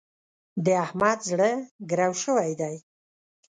د 0.65 0.67
احمد 0.85 1.19
زړه 1.29 1.49
ګرو 1.89 2.13
شوی 2.23 2.51
دی. 2.61 2.75